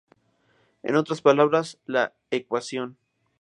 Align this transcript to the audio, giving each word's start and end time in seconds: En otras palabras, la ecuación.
En 0.81 0.95
otras 0.95 1.21
palabras, 1.21 1.77
la 1.85 2.15
ecuación. 2.31 2.97